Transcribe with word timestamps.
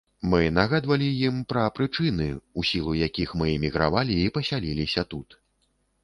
Мы 0.29 0.37
нагадвалі 0.57 1.07
ім 1.25 1.35
пра 1.51 1.65
прычыны, 1.79 2.29
у 2.61 2.65
сілу 2.69 2.95
якіх 3.07 3.33
мы 3.41 3.45
эмігравалі 3.57 4.17
і 4.23 4.31
пасяліліся 4.39 5.05
тут. 5.13 5.37